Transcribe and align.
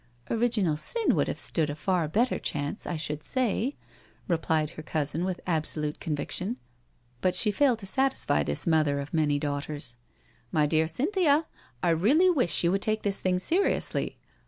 *' 0.19 0.31
Original 0.31 0.77
sin 0.77 1.13
would 1.13 1.27
have 1.27 1.39
stood 1.39 1.69
a 1.69 1.75
far 1.75 2.07
better 2.07 2.39
chance, 2.39 2.87
I 2.87 2.95
should 2.95 3.21
say," 3.21 3.75
replied 4.27 4.71
her 4.71 4.81
cousin 4.81 5.23
with 5.23 5.39
absolute 5.45 5.99
con 5.99 6.15
viction. 6.15 6.55
But 7.21 7.35
she 7.35 7.51
failed 7.51 7.77
to 7.85 7.85
satisfy 7.85 8.41
this 8.41 8.65
mother 8.65 8.99
of 8.99 9.13
many 9.13 9.37
daughters." 9.37 9.97
My 10.51 10.65
dear 10.65 10.87
Cynthia, 10.87 11.45
I 11.83 11.91
really 11.91 12.31
wish 12.31 12.63
you 12.63 12.71
would 12.71 12.81
take 12.81 13.03
this 13.03 13.19
thing 13.19 13.37
seriously. 13.37 14.17